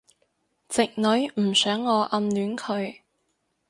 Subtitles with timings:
[0.67, 3.01] 直女唔想我暗戀佢